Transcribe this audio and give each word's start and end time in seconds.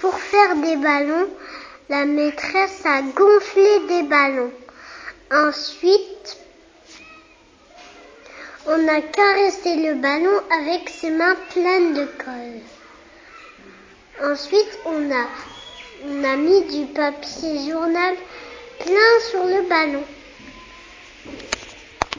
Pour 0.00 0.18
faire 0.18 0.56
des 0.56 0.76
ballons, 0.76 1.28
la 1.90 2.06
maîtresse 2.06 2.86
a 2.86 3.02
gonflé 3.02 3.80
des 3.88 4.02
ballons. 4.04 4.52
Ensuite, 5.30 6.38
on 8.66 8.88
a 8.88 9.00
caressé 9.02 9.76
le 9.76 9.94
ballon 9.96 10.40
avec 10.50 10.88
ses 10.88 11.10
mains 11.10 11.36
pleines 11.50 11.94
de 11.94 12.06
colle. 12.24 12.60
Ensuite, 14.22 14.78
on 14.86 15.10
a, 15.10 15.26
on 16.06 16.24
a 16.24 16.36
mis 16.36 16.62
du 16.64 16.86
papier 16.92 17.70
journal 17.70 18.16
plein 18.78 19.20
sur 19.30 19.44
le 19.44 19.68
ballon. 19.68 20.04